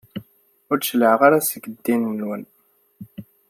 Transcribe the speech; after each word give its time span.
Ur 0.69 0.77
d-cliɛeɣ 0.77 1.21
ara 1.27 1.39
seg 1.49 1.63
ddin-nwen. 1.73 2.43